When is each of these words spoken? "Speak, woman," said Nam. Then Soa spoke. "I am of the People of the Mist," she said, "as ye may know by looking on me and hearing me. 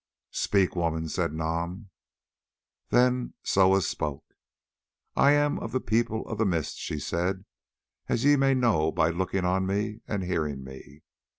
"Speak, 0.33 0.75
woman," 0.75 1.07
said 1.09 1.31
Nam. 1.31 1.91
Then 2.89 3.35
Soa 3.43 3.83
spoke. 3.83 4.25
"I 5.15 5.33
am 5.33 5.59
of 5.59 5.73
the 5.73 5.79
People 5.79 6.27
of 6.27 6.39
the 6.39 6.43
Mist," 6.47 6.79
she 6.79 6.97
said, 6.99 7.45
"as 8.09 8.25
ye 8.25 8.35
may 8.35 8.55
know 8.55 8.91
by 8.91 9.11
looking 9.11 9.45
on 9.45 9.67
me 9.67 9.99
and 10.07 10.23
hearing 10.23 10.63
me. 10.63 11.03